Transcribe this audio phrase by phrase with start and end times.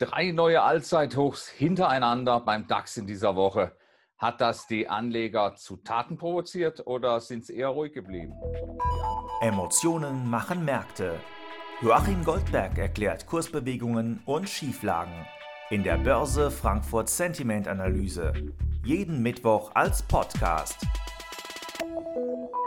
[0.00, 3.76] Drei neue Allzeithochs hintereinander beim DAX in dieser Woche.
[4.16, 8.32] Hat das die Anleger zu Taten provoziert oder sind sie eher ruhig geblieben?
[9.42, 11.20] Emotionen machen Märkte.
[11.82, 15.26] Joachim Goldberg erklärt Kursbewegungen und Schieflagen
[15.68, 18.32] in der Börse Frankfurt Sentiment Analyse.
[18.82, 20.78] Jeden Mittwoch als Podcast.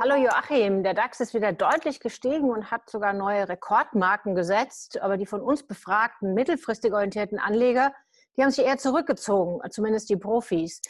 [0.05, 4.99] Hallo Joachim, der DAX ist wieder deutlich gestiegen und hat sogar neue Rekordmarken gesetzt.
[4.99, 7.93] Aber die von uns befragten mittelfristig orientierten Anleger,
[8.35, 10.81] die haben sich eher zurückgezogen, zumindest die Profis.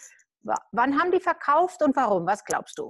[0.71, 2.25] Wann haben die verkauft und warum?
[2.25, 2.89] Was glaubst du?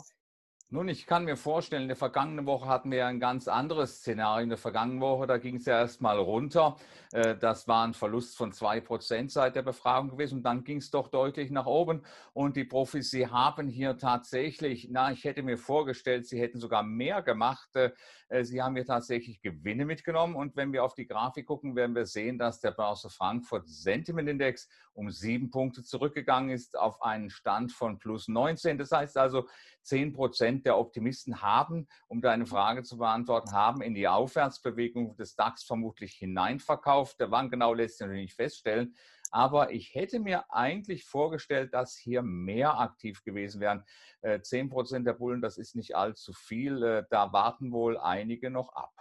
[0.73, 4.41] Nun, ich kann mir vorstellen, in der vergangenen Woche hatten wir ein ganz anderes Szenario.
[4.41, 6.77] In der vergangenen Woche, da ging es ja erstmal runter.
[7.11, 10.37] Äh, das war ein Verlust von 2% seit der Befragung gewesen.
[10.37, 12.01] Und dann ging es doch deutlich nach oben.
[12.33, 16.81] Und die Profis, sie haben hier tatsächlich, na, ich hätte mir vorgestellt, sie hätten sogar
[16.81, 17.69] mehr gemacht.
[17.75, 17.91] Äh,
[18.29, 20.35] äh, sie haben hier tatsächlich Gewinne mitgenommen.
[20.35, 24.27] Und wenn wir auf die Grafik gucken, werden wir sehen, dass der Börse Frankfurt Sentiment
[24.27, 28.79] Index um sieben Punkte zurückgegangen ist auf einen Stand von plus 19.
[28.79, 29.47] Das heißt also,
[29.83, 35.35] 10 Prozent der Optimisten haben, um deine Frage zu beantworten, haben in die Aufwärtsbewegung des
[35.35, 37.19] DAX vermutlich hineinverkauft.
[37.19, 38.95] Der wann genau lässt sich nicht feststellen.
[39.31, 43.83] Aber ich hätte mir eigentlich vorgestellt, dass hier mehr aktiv gewesen wären.
[44.21, 46.83] 10 äh, Prozent der Bullen, das ist nicht allzu viel.
[46.83, 48.93] Äh, da warten wohl einige noch ab.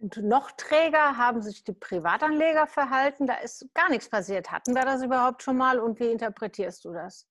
[0.00, 3.26] Und noch träger haben sich die Privatanleger verhalten.
[3.26, 4.50] Da ist gar nichts passiert.
[4.50, 7.28] Hatten wir das überhaupt schon mal und wie interpretierst du das?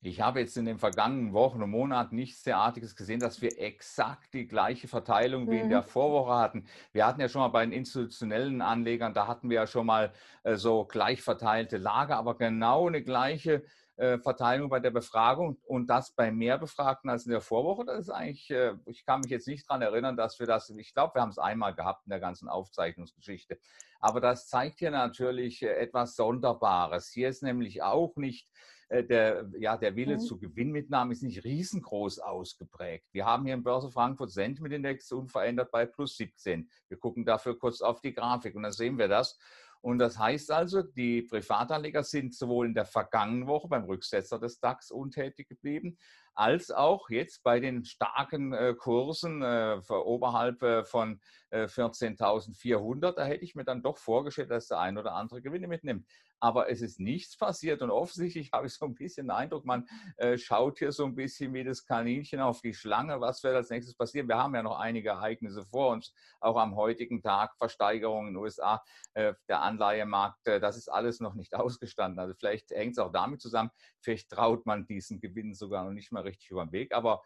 [0.00, 4.32] Ich habe jetzt in den vergangenen Wochen und Monaten nichts derartiges gesehen, dass wir exakt
[4.32, 5.62] die gleiche Verteilung wie mhm.
[5.62, 6.66] in der Vorwoche hatten.
[6.92, 10.12] Wir hatten ja schon mal bei den institutionellen Anlegern, da hatten wir ja schon mal
[10.44, 13.64] äh, so gleich verteilte Lager, aber genau eine gleiche
[13.96, 17.84] äh, Verteilung bei der Befragung und das bei mehr Befragten als in der Vorwoche.
[17.84, 20.94] Das ist eigentlich, äh, ich kann mich jetzt nicht daran erinnern, dass wir das, ich
[20.94, 23.58] glaube, wir haben es einmal gehabt in der ganzen Aufzeichnungsgeschichte.
[23.98, 27.08] Aber das zeigt hier natürlich äh, etwas Sonderbares.
[27.08, 28.48] Hier ist nämlich auch nicht
[28.90, 30.20] der, ja, der Wille mhm.
[30.20, 33.06] zu Gewinnmitnahmen ist nicht riesengroß ausgeprägt.
[33.12, 36.68] Wir haben hier im Börse Frankfurt Sentiment Index unverändert bei plus 17.
[36.88, 39.38] Wir gucken dafür kurz auf die Grafik und dann sehen wir das.
[39.80, 44.58] Und das heißt also, die Privatanleger sind sowohl in der vergangenen Woche beim Rücksetzer des
[44.60, 45.96] DAX untätig geblieben,
[46.34, 51.20] als auch jetzt bei den starken äh, Kursen äh, oberhalb äh, von
[51.52, 53.08] 14.400.
[53.10, 56.06] Äh, da hätte ich mir dann doch vorgestellt, dass der ein oder andere Gewinne mitnimmt.
[56.40, 59.88] Aber es ist nichts passiert und offensichtlich habe ich so ein bisschen den Eindruck, man
[60.16, 63.20] äh, schaut hier so ein bisschen wie das Kaninchen auf die Schlange.
[63.20, 64.28] Was wird als nächstes passieren?
[64.28, 68.42] Wir haben ja noch einige Ereignisse vor uns, auch am heutigen Tag, Versteigerungen in den
[68.42, 68.82] USA,
[69.14, 72.18] äh, der Anleihemarkt, das ist alles noch nicht ausgestanden.
[72.18, 73.70] Also vielleicht hängt es auch damit zusammen,
[74.00, 76.94] vielleicht traut man diesen Gewinn sogar noch nicht mal richtig über den Weg.
[76.94, 77.22] Aber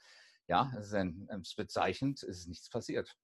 [0.49, 3.17] ja, es ist, ein, es bezeichnend, es ist nichts passiert.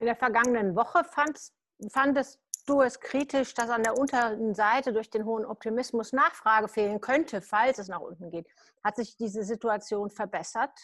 [0.00, 1.54] In der vergangenen Woche fandst,
[1.90, 7.00] fandest du es kritisch, dass an der unteren Seite durch den hohen Optimismus Nachfrage fehlen
[7.00, 8.48] könnte, falls es nach unten geht.
[8.84, 10.78] Hat sich diese Situation verbessert?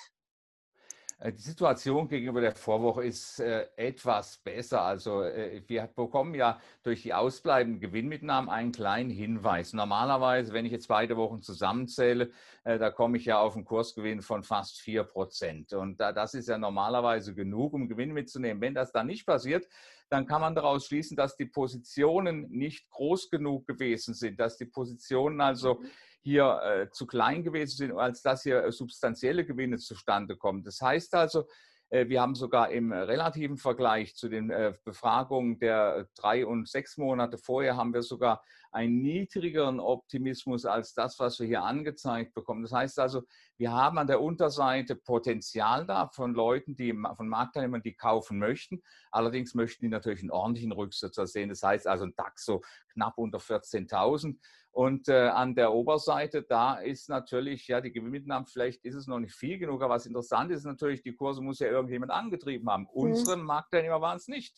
[1.19, 4.83] Äh, die Situation gegenüber der Vorwoche ist äh, etwas besser.
[4.83, 9.73] Also äh, wir bekommen ja durch die ausbleibenden Gewinnmitnahmen einen kleinen Hinweis.
[9.73, 12.31] Normalerweise, wenn ich jetzt beide Wochen zusammenzähle,
[12.65, 15.73] äh, da komme ich ja auf einen Kursgewinn von fast 4 Prozent.
[15.73, 18.61] Und das ist ja normalerweise genug, um Gewinn mitzunehmen.
[18.61, 19.67] Wenn das dann nicht passiert,
[20.09, 24.65] dann kann man daraus schließen, dass die Positionen nicht groß genug gewesen sind, dass die
[24.65, 25.89] Positionen also mhm
[26.21, 30.63] hier äh, zu klein gewesen sind, als dass hier äh, substanzielle Gewinne zustande kommen.
[30.63, 31.47] Das heißt also,
[31.91, 36.97] äh, wir haben sogar im relativen Vergleich zu den äh, Befragungen der drei und sechs
[36.97, 42.63] Monate vorher haben wir sogar einen niedrigeren Optimismus als das, was wir hier angezeigt bekommen.
[42.63, 43.23] Das heißt also,
[43.57, 48.83] wir haben an der Unterseite Potenzial da von Leuten, die von Marktteilnehmern, die kaufen möchten.
[49.11, 51.49] Allerdings möchten die natürlich einen ordentlichen Rücksetzer sehen.
[51.49, 52.61] Das heißt also ein DAX so
[52.99, 54.37] knapp unter 14.000.
[54.73, 59.19] Und äh, an der Oberseite, da ist natürlich, ja, die Gewinnmitnahmen, vielleicht ist es noch
[59.19, 62.83] nicht viel genug, aber was interessant ist natürlich, die Kurse muss ja irgendjemand angetrieben haben.
[62.83, 62.89] Mhm.
[62.91, 64.57] Unsere Marktteilnehmer waren es nicht.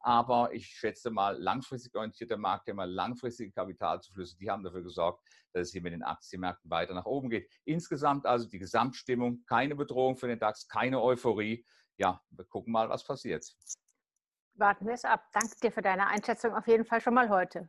[0.00, 5.72] Aber ich schätze mal, langfristig orientierte Marktteilnehmer, langfristige Kapitalzuflüsse, die haben dafür gesorgt, dass es
[5.72, 7.50] hier mit den Aktienmärkten weiter nach oben geht.
[7.64, 11.66] Insgesamt also die Gesamtstimmung, keine Bedrohung für den DAX, keine Euphorie.
[11.96, 13.44] Ja, wir gucken mal, was passiert.
[14.54, 15.24] Warten wir es ab.
[15.32, 17.68] Danke dir für deine Einschätzung auf jeden Fall schon mal heute.